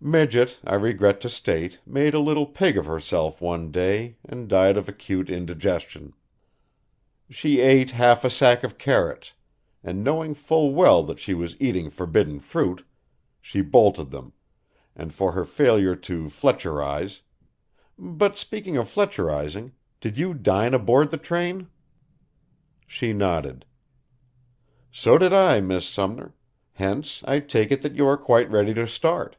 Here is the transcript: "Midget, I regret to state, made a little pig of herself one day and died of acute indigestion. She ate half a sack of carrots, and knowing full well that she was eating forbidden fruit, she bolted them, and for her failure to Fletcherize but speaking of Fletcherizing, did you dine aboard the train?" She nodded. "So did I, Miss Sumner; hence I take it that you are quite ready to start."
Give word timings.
"Midget, 0.00 0.60
I 0.64 0.76
regret 0.76 1.20
to 1.22 1.28
state, 1.28 1.80
made 1.84 2.14
a 2.14 2.20
little 2.20 2.46
pig 2.46 2.78
of 2.78 2.86
herself 2.86 3.40
one 3.42 3.72
day 3.72 4.16
and 4.24 4.48
died 4.48 4.76
of 4.78 4.88
acute 4.88 5.28
indigestion. 5.28 6.14
She 7.28 7.60
ate 7.60 7.90
half 7.90 8.24
a 8.24 8.30
sack 8.30 8.62
of 8.62 8.78
carrots, 8.78 9.32
and 9.82 10.04
knowing 10.04 10.34
full 10.34 10.72
well 10.72 11.02
that 11.02 11.18
she 11.18 11.34
was 11.34 11.60
eating 11.60 11.90
forbidden 11.90 12.38
fruit, 12.38 12.86
she 13.40 13.60
bolted 13.60 14.10
them, 14.10 14.32
and 14.94 15.12
for 15.12 15.32
her 15.32 15.44
failure 15.44 15.96
to 15.96 16.30
Fletcherize 16.30 17.22
but 17.98 18.36
speaking 18.36 18.76
of 18.76 18.88
Fletcherizing, 18.88 19.72
did 20.00 20.16
you 20.16 20.32
dine 20.32 20.74
aboard 20.74 21.10
the 21.10 21.18
train?" 21.18 21.68
She 22.86 23.12
nodded. 23.12 23.66
"So 24.92 25.18
did 25.18 25.32
I, 25.32 25.60
Miss 25.60 25.86
Sumner; 25.88 26.34
hence 26.74 27.24
I 27.26 27.40
take 27.40 27.72
it 27.72 27.82
that 27.82 27.96
you 27.96 28.06
are 28.06 28.16
quite 28.16 28.48
ready 28.48 28.72
to 28.74 28.86
start." 28.86 29.36